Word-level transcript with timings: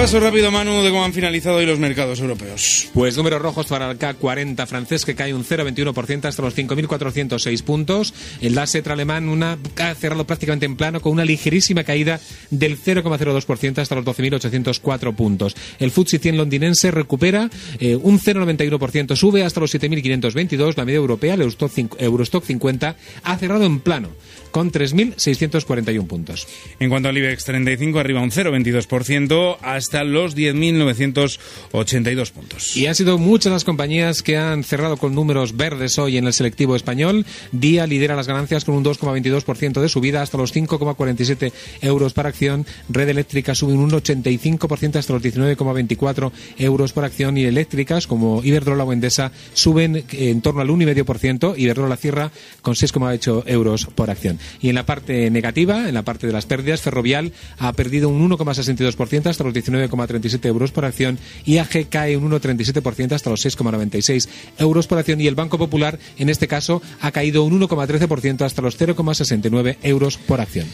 Repaso 0.00 0.18
rápido, 0.18 0.50
Manu, 0.50 0.82
de 0.82 0.88
cómo 0.88 1.04
han 1.04 1.12
finalizado 1.12 1.56
hoy 1.56 1.66
los 1.66 1.78
mercados 1.78 2.20
europeos. 2.20 2.88
Pues 2.94 3.18
números 3.18 3.42
rojos 3.42 3.66
para 3.66 3.90
el 3.90 3.98
CAC 3.98 4.16
40 4.16 4.66
francés 4.66 5.04
que 5.04 5.14
cae 5.14 5.34
un 5.34 5.44
0,21% 5.44 6.24
hasta 6.24 6.40
los 6.40 6.56
5.406 6.56 7.62
puntos. 7.62 8.14
El 8.40 8.54
DAX 8.54 8.76
alemán 8.86 9.28
una, 9.28 9.58
ha 9.76 9.94
cerrado 9.94 10.26
prácticamente 10.26 10.64
en 10.64 10.76
plano 10.76 11.02
con 11.02 11.12
una 11.12 11.26
ligerísima 11.26 11.84
caída 11.84 12.18
del 12.48 12.80
0,02% 12.80 13.76
hasta 13.76 13.94
los 13.94 14.06
12.804 14.06 15.14
puntos. 15.14 15.54
El 15.78 15.90
FTSE 15.90 16.18
100 16.18 16.36
londinense 16.38 16.90
recupera 16.90 17.50
eh, 17.78 17.94
un 17.94 18.18
0,91%, 18.18 19.14
sube 19.16 19.44
hasta 19.44 19.60
los 19.60 19.74
7.522. 19.74 20.78
La 20.78 20.86
media 20.86 20.96
europea, 20.96 21.34
el 21.34 21.42
Eurostock 21.42 22.44
50, 22.44 22.96
ha 23.22 23.36
cerrado 23.36 23.66
en 23.66 23.80
plano 23.80 24.08
con 24.50 24.72
3.641 24.72 26.06
puntos. 26.06 26.48
En 26.78 26.88
cuanto 26.88 27.10
al 27.10 27.18
IBEX 27.18 27.44
35, 27.44 28.00
arriba 28.00 28.22
un 28.22 28.30
0,22% 28.30 29.58
hasta 29.60 29.89
los 30.04 30.36
10.982 30.36 32.30
puntos. 32.30 32.76
Y 32.76 32.86
han 32.86 32.94
sido 32.94 33.18
muchas 33.18 33.52
las 33.52 33.64
compañías 33.64 34.22
que 34.22 34.36
han 34.36 34.64
cerrado 34.64 34.96
con 34.96 35.14
números 35.14 35.56
verdes 35.56 35.98
hoy 35.98 36.16
en 36.16 36.26
el 36.26 36.32
selectivo 36.32 36.76
español. 36.76 37.26
Día 37.52 37.86
lidera 37.86 38.16
las 38.16 38.26
ganancias 38.26 38.64
con 38.64 38.74
un 38.74 38.84
2,22% 38.84 39.80
de 39.80 39.88
subida 39.88 40.22
hasta 40.22 40.38
los 40.38 40.54
5,47 40.54 41.52
euros 41.82 42.12
por 42.12 42.26
acción. 42.26 42.66
Red 42.88 43.08
Eléctrica 43.08 43.54
sube 43.54 43.72
un 43.72 43.90
85% 43.90 44.96
hasta 44.96 45.12
los 45.12 45.22
19,24 45.22 46.32
euros 46.58 46.92
por 46.92 47.04
acción 47.04 47.36
y 47.36 47.44
eléctricas 47.44 48.06
como 48.06 48.42
Iberdrola 48.42 48.84
o 48.84 48.92
Endesa 48.92 49.32
suben 49.52 50.04
en 50.12 50.40
torno 50.40 50.60
al 50.60 50.68
1,5%. 50.68 51.58
Iberdrola 51.58 51.96
cierra 51.96 52.30
con 52.62 52.74
6,8 52.74 53.44
euros 53.46 53.86
por 53.86 54.10
acción. 54.10 54.38
Y 54.60 54.68
en 54.68 54.74
la 54.74 54.86
parte 54.86 55.30
negativa, 55.30 55.88
en 55.88 55.94
la 55.94 56.02
parte 56.02 56.26
de 56.26 56.32
las 56.32 56.46
pérdidas, 56.46 56.80
Ferrovial 56.80 57.32
ha 57.58 57.72
perdido 57.72 58.08
un 58.08 58.28
1,62% 58.30 59.26
hasta 59.26 59.44
los 59.44 59.54
19,37 59.88 60.46
euros 60.46 60.72
por 60.72 60.84
acción 60.84 61.18
y 61.44 61.58
AG 61.58 61.88
cae 61.88 62.16
un 62.16 62.30
1,37% 62.30 63.12
hasta 63.12 63.30
los 63.30 63.44
6,96 63.44 64.28
euros 64.58 64.86
por 64.86 64.98
acción 64.98 65.20
y 65.20 65.26
el 65.26 65.34
Banco 65.34 65.58
Popular, 65.58 65.98
en 66.18 66.28
este 66.28 66.48
caso, 66.48 66.82
ha 67.00 67.10
caído 67.10 67.44
un 67.44 67.60
1,13% 67.60 68.42
hasta 68.42 68.62
los 68.62 68.78
0,69 68.78 69.76
euros 69.82 70.16
por 70.16 70.40
acción. 70.40 70.66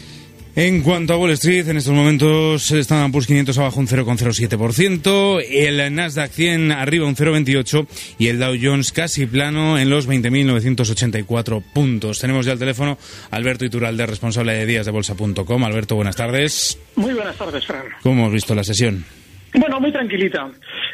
En 0.59 0.81
cuanto 0.81 1.13
a 1.13 1.17
Wall 1.17 1.29
Street, 1.33 1.67
en 1.69 1.77
estos 1.77 1.93
momentos 1.93 2.71
Standard 2.71 3.11
Poor's 3.11 3.27
500 3.27 3.59
abajo 3.59 3.79
un 3.79 3.87
0,07%, 3.87 5.45
el 5.47 5.93
Nasdaq 5.93 6.31
100 6.31 6.71
arriba 6.71 7.05
un 7.05 7.15
0,28% 7.15 7.87
y 8.17 8.29
el 8.29 8.39
Dow 8.39 8.55
Jones 8.59 8.91
casi 8.91 9.27
plano 9.27 9.77
en 9.77 9.91
los 9.91 10.09
20.984 10.09 11.61
puntos. 11.61 12.17
Tenemos 12.17 12.47
ya 12.47 12.53
el 12.53 12.57
teléfono 12.57 12.97
Alberto 13.29 13.65
Iturralde, 13.65 14.07
responsable 14.07 14.53
de 14.53 14.65
días 14.65 14.87
de 14.87 14.91
bolsa.com. 14.91 15.63
Alberto, 15.63 15.93
buenas 15.93 16.15
tardes. 16.15 16.79
Muy 16.95 17.13
buenas 17.13 17.37
tardes, 17.37 17.63
Fran. 17.63 17.83
¿Cómo 18.01 18.25
has 18.25 18.31
visto 18.31 18.55
la 18.55 18.63
sesión? 18.63 19.05
Bueno, 19.53 19.79
muy 19.79 19.91
tranquilita. 19.91 20.49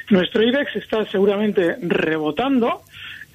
Nuestro 0.09 0.43
IBEX 0.43 0.75
está 0.75 1.05
seguramente 1.09 1.77
rebotando 1.81 2.81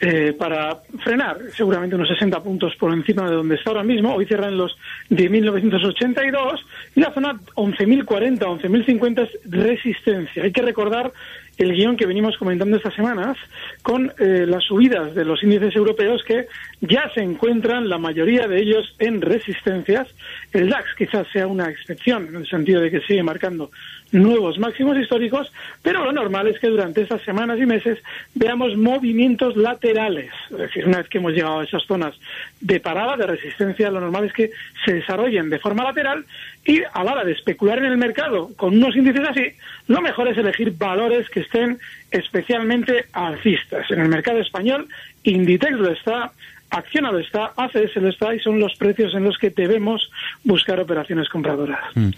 eh, 0.00 0.32
para 0.38 0.76
frenar 1.02 1.38
seguramente 1.56 1.96
unos 1.96 2.08
60 2.08 2.40
puntos 2.40 2.76
por 2.76 2.92
encima 2.92 3.28
de 3.28 3.36
donde 3.36 3.56
está 3.56 3.70
ahora 3.70 3.82
mismo. 3.82 4.14
Hoy 4.14 4.26
cierran 4.26 4.56
los 4.56 4.76
10.982 5.10 6.60
y 6.94 7.00
la 7.00 7.12
zona 7.12 7.40
11.040, 7.54 8.38
11.050 8.38 9.22
es 9.22 9.50
resistencia. 9.50 10.44
Hay 10.44 10.52
que 10.52 10.62
recordar 10.62 11.12
el 11.58 11.74
guion 11.74 11.96
que 11.96 12.06
venimos 12.06 12.38
comentando 12.38 12.76
estas 12.76 12.94
semanas 12.94 13.36
con 13.82 14.12
eh, 14.18 14.46
las 14.46 14.64
subidas 14.64 15.14
de 15.14 15.24
los 15.24 15.42
índices 15.42 15.74
europeos 15.74 16.22
que 16.22 16.46
ya 16.80 17.10
se 17.12 17.20
encuentran 17.20 17.88
la 17.88 17.98
mayoría 17.98 18.46
de 18.46 18.60
ellos 18.60 18.94
en 19.00 19.20
resistencias. 19.20 20.08
El 20.52 20.70
DAX 20.70 20.94
quizás 20.96 21.26
sea 21.32 21.48
una 21.48 21.68
excepción 21.68 22.28
en 22.28 22.36
el 22.36 22.46
sentido 22.46 22.80
de 22.80 22.90
que 22.90 23.00
sigue 23.00 23.22
marcando 23.24 23.70
nuevos 24.12 24.58
máximos 24.58 24.96
históricos, 24.96 25.52
pero 25.82 26.04
lo 26.04 26.12
normal 26.12 26.46
es 26.46 26.58
que 26.60 26.68
durante 26.68 27.02
estas 27.02 27.22
semanas 27.22 27.58
y 27.58 27.66
meses 27.66 27.98
veamos 28.34 28.76
movimientos 28.76 29.56
laterales. 29.56 30.30
Es 30.50 30.58
decir, 30.58 30.86
una 30.86 30.98
vez 30.98 31.08
que 31.08 31.18
hemos 31.18 31.32
llegado 31.32 31.60
a 31.60 31.64
esas 31.64 31.82
zonas 31.84 32.14
de 32.60 32.80
parada, 32.80 33.16
de 33.16 33.26
resistencia, 33.26 33.90
lo 33.90 34.00
normal 34.00 34.24
es 34.24 34.32
que 34.32 34.50
se 34.84 34.94
desarrollen 34.94 35.50
de 35.50 35.58
forma 35.58 35.84
lateral 35.84 36.24
y 36.64 36.82
a 36.92 37.04
la 37.04 37.12
hora 37.12 37.24
de 37.24 37.32
especular 37.32 37.78
en 37.78 37.86
el 37.86 37.96
mercado 37.96 38.50
con 38.56 38.76
unos 38.76 38.96
índices 38.96 39.28
así, 39.28 39.52
lo 39.88 40.00
mejor 40.00 40.28
es 40.28 40.38
elegir 40.38 40.72
valores 40.76 41.28
que 41.30 41.40
estén 41.48 41.78
especialmente 42.10 43.06
alcistas. 43.12 43.90
En 43.90 44.00
el 44.00 44.08
mercado 44.08 44.40
español, 44.40 44.88
Inditex 45.24 45.72
lo 45.72 45.92
está, 45.92 46.32
Acciona 46.70 47.10
lo 47.10 47.18
está, 47.18 47.52
ACS 47.56 47.96
lo 47.96 48.10
está 48.10 48.34
y 48.34 48.40
son 48.40 48.60
los 48.60 48.74
precios 48.74 49.14
en 49.14 49.24
los 49.24 49.38
que 49.38 49.48
debemos 49.50 50.10
buscar 50.44 50.78
operaciones 50.78 51.28
compradoras. 51.30 51.80
Mm. 51.94 52.10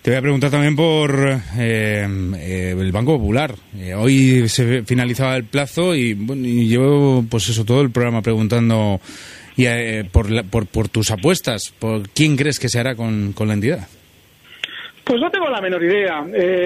Te 0.00 0.10
voy 0.10 0.18
a 0.18 0.22
preguntar 0.22 0.50
también 0.50 0.74
por 0.74 1.40
eh, 1.58 2.06
eh, 2.38 2.76
el 2.78 2.92
Banco 2.92 3.18
Popular. 3.18 3.54
Eh, 3.76 3.94
hoy 3.94 4.48
se 4.48 4.84
finalizaba 4.84 5.36
el 5.36 5.44
plazo 5.44 5.94
y, 5.94 6.14
bueno, 6.14 6.46
y 6.46 6.66
llevo 6.66 7.26
pues 7.28 7.48
eso 7.50 7.64
todo 7.66 7.82
el 7.82 7.90
programa 7.90 8.22
preguntando 8.22 9.00
y, 9.56 9.66
por, 10.04 10.44
por, 10.46 10.66
por, 10.66 10.88
tus 10.88 11.10
apuestas. 11.10 11.74
¿Por 11.78 12.08
quién 12.08 12.36
crees 12.36 12.58
que 12.58 12.70
se 12.70 12.78
hará 12.78 12.94
con 12.94 13.34
la 13.38 13.52
entidad? 13.52 13.86
Pues 15.08 15.22
no 15.22 15.30
tengo 15.30 15.48
la 15.48 15.62
menor 15.62 15.82
idea. 15.82 16.22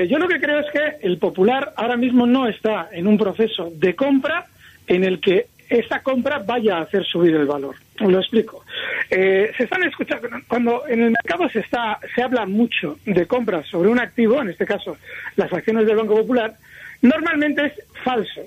yo 0.08 0.18
lo 0.18 0.26
que 0.26 0.40
creo 0.40 0.58
es 0.58 0.66
que 0.72 1.06
el 1.06 1.18
Popular 1.18 1.74
ahora 1.76 1.96
mismo 1.96 2.26
no 2.26 2.48
está 2.48 2.88
en 2.90 3.06
un 3.06 3.16
proceso 3.16 3.70
de 3.72 3.94
compra 3.94 4.46
en 4.88 5.04
el 5.04 5.20
que 5.20 5.46
esa 5.68 6.02
compra 6.02 6.40
vaya 6.40 6.78
a 6.78 6.80
hacer 6.80 7.04
subir 7.04 7.36
el 7.36 7.46
valor. 7.46 7.76
Lo 8.00 8.18
explico. 8.18 8.64
Eh, 9.08 9.52
se 9.56 9.62
están 9.62 9.84
escuchando 9.84 10.28
cuando 10.48 10.88
en 10.88 11.02
el 11.02 11.10
mercado 11.12 11.48
se 11.50 11.60
está 11.60 12.00
se 12.16 12.20
habla 12.20 12.44
mucho 12.44 12.98
de 13.06 13.26
compras 13.26 13.68
sobre 13.68 13.90
un 13.90 14.00
activo, 14.00 14.42
en 14.42 14.48
este 14.48 14.66
caso 14.66 14.96
las 15.36 15.52
acciones 15.52 15.86
del 15.86 15.94
Banco 15.94 16.16
Popular, 16.16 16.52
normalmente 17.00 17.66
es 17.66 17.72
falso. 18.02 18.40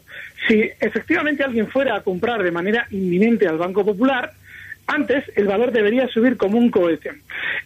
Si 0.46 0.60
efectivamente 0.78 1.42
alguien 1.42 1.70
fuera 1.70 1.96
a 1.96 2.02
comprar 2.02 2.44
de 2.44 2.52
manera 2.52 2.86
inminente 2.92 3.48
al 3.48 3.58
Banco 3.58 3.86
Popular, 3.86 4.34
antes 4.88 5.24
el 5.36 5.48
valor 5.48 5.72
debería 5.72 6.08
subir 6.08 6.38
como 6.38 6.58
un 6.58 6.70
cohete. 6.70 7.12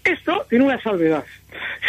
Esto 0.04 0.46
tiene 0.50 0.66
una 0.66 0.82
salvedad. 0.82 1.24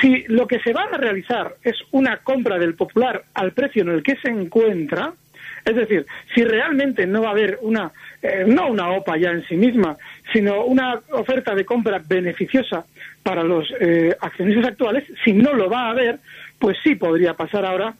Si 0.00 0.24
lo 0.28 0.46
que 0.46 0.60
se 0.60 0.72
va 0.72 0.84
a 0.84 0.96
realizar 0.96 1.54
es 1.62 1.76
una 1.92 2.18
compra 2.18 2.58
del 2.58 2.74
Popular 2.74 3.22
al 3.34 3.52
precio 3.52 3.82
en 3.82 3.90
el 3.90 4.02
que 4.02 4.16
se 4.16 4.28
encuentra, 4.28 5.12
es 5.64 5.76
decir, 5.76 6.06
si 6.34 6.42
realmente 6.44 7.06
no 7.06 7.22
va 7.22 7.28
a 7.28 7.32
haber 7.32 7.58
una, 7.62 7.92
eh, 8.22 8.44
no 8.46 8.68
una 8.68 8.90
OPA 8.90 9.18
ya 9.18 9.30
en 9.30 9.46
sí 9.46 9.56
misma, 9.56 9.96
sino 10.32 10.64
una 10.64 11.00
oferta 11.12 11.54
de 11.54 11.64
compra 11.64 12.00
beneficiosa 12.06 12.84
para 13.22 13.42
los 13.42 13.68
eh, 13.80 14.16
accionistas 14.20 14.68
actuales, 14.68 15.04
si 15.24 15.32
no 15.32 15.52
lo 15.52 15.68
va 15.68 15.86
a 15.86 15.90
haber, 15.90 16.18
pues 16.58 16.78
sí 16.82 16.94
podría 16.94 17.34
pasar 17.34 17.64
ahora 17.64 17.94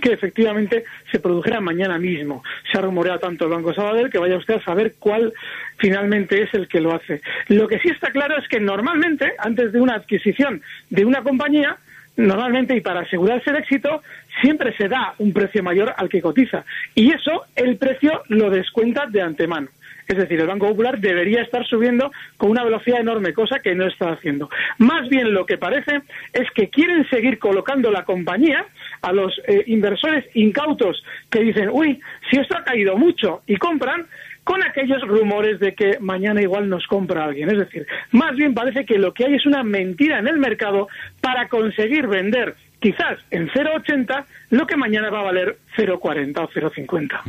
que 0.00 0.12
efectivamente 0.12 0.84
se 1.10 1.20
produjera 1.20 1.60
mañana 1.60 1.98
mismo. 1.98 2.42
Se 2.70 2.78
ha 2.78 2.82
rumoreado 2.82 3.20
tanto 3.20 3.44
el 3.44 3.50
Banco 3.50 3.74
Sabadell 3.74 4.10
que 4.10 4.18
vaya 4.18 4.36
usted 4.36 4.54
a 4.54 4.64
saber 4.64 4.94
cuál 4.98 5.32
finalmente 5.76 6.42
es 6.42 6.52
el 6.54 6.68
que 6.68 6.80
lo 6.80 6.94
hace. 6.94 7.20
Lo 7.48 7.68
que 7.68 7.78
sí 7.78 7.88
está 7.88 8.10
claro 8.10 8.36
es 8.38 8.48
que 8.48 8.60
normalmente, 8.60 9.32
antes 9.38 9.72
de 9.72 9.80
una 9.80 9.94
adquisición 9.94 10.62
de 10.90 11.04
una 11.04 11.22
compañía, 11.22 11.76
normalmente 12.16 12.76
y 12.76 12.80
para 12.80 13.00
asegurarse 13.00 13.50
el 13.50 13.56
éxito 13.56 14.02
siempre 14.40 14.76
se 14.76 14.88
da 14.88 15.14
un 15.18 15.32
precio 15.32 15.62
mayor 15.62 15.94
al 15.96 16.08
que 16.08 16.20
cotiza 16.20 16.64
y 16.94 17.12
eso 17.12 17.44
el 17.56 17.76
precio 17.76 18.22
lo 18.28 18.50
descuenta 18.50 19.06
de 19.06 19.22
antemano. 19.22 19.68
Es 20.12 20.18
decir, 20.18 20.38
el 20.38 20.46
Banco 20.46 20.68
Popular 20.68 20.98
debería 21.00 21.40
estar 21.40 21.66
subiendo 21.66 22.12
con 22.36 22.50
una 22.50 22.64
velocidad 22.64 23.00
enorme, 23.00 23.32
cosa 23.32 23.60
que 23.60 23.74
no 23.74 23.86
está 23.86 24.10
haciendo. 24.10 24.50
Más 24.76 25.08
bien 25.08 25.32
lo 25.32 25.46
que 25.46 25.56
parece 25.56 26.02
es 26.34 26.50
que 26.50 26.68
quieren 26.68 27.08
seguir 27.08 27.38
colocando 27.38 27.90
la 27.90 28.04
compañía 28.04 28.66
a 29.00 29.10
los 29.10 29.40
eh, 29.46 29.64
inversores 29.68 30.26
incautos 30.34 31.02
que 31.30 31.40
dicen, 31.40 31.70
uy, 31.72 31.98
si 32.30 32.36
esto 32.36 32.58
ha 32.58 32.62
caído 32.62 32.96
mucho 32.98 33.40
y 33.46 33.56
compran, 33.56 34.06
con 34.44 34.62
aquellos 34.62 35.00
rumores 35.02 35.60
de 35.60 35.72
que 35.74 35.98
mañana 36.00 36.42
igual 36.42 36.68
nos 36.68 36.86
compra 36.86 37.24
alguien. 37.24 37.48
Es 37.48 37.58
decir, 37.58 37.86
más 38.10 38.36
bien 38.36 38.52
parece 38.52 38.84
que 38.84 38.98
lo 38.98 39.14
que 39.14 39.24
hay 39.24 39.34
es 39.34 39.46
una 39.46 39.62
mentira 39.62 40.18
en 40.18 40.28
el 40.28 40.38
mercado 40.38 40.88
para 41.22 41.48
conseguir 41.48 42.06
vender 42.06 42.54
quizás 42.80 43.18
en 43.30 43.48
0,80 43.48 44.24
lo 44.50 44.66
que 44.66 44.76
mañana 44.76 45.08
va 45.08 45.20
a 45.20 45.24
valer 45.24 45.56
0,40 45.76 46.38
o 46.38 46.48
0,50. 46.48 47.20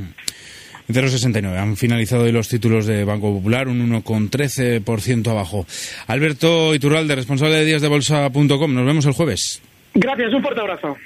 0,69. 0.90 1.58
Han 1.58 1.78
finalizado 1.78 2.24
hoy 2.24 2.32
los 2.32 2.50
títulos 2.50 2.86
de 2.86 3.04
Banco 3.04 3.34
Popular, 3.34 3.68
un 3.68 3.90
1,13% 3.92 5.28
abajo. 5.28 5.66
Alberto 6.08 6.76
Iturralde, 6.76 7.16
responsable 7.16 7.56
de 7.58 7.66
díasdebolsa.com. 7.66 8.74
Nos 8.74 8.86
vemos 8.86 9.06
el 9.06 9.14
jueves. 9.14 9.62
Gracias, 9.94 10.34
un 10.34 10.42
fuerte 10.42 10.62
abrazo. 10.62 10.98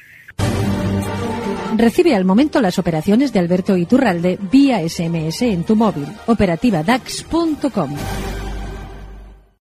Recibe 1.77 2.15
al 2.15 2.25
momento 2.25 2.59
las 2.59 2.79
operaciones 2.79 3.33
de 3.33 3.39
Alberto 3.39 3.77
Iturralde 3.77 4.39
vía 4.51 4.79
SMS 4.87 5.43
en 5.43 5.63
tu 5.63 5.75
móvil. 5.75 6.07
Operativa 6.25 6.81
DAX.com. 6.81 7.95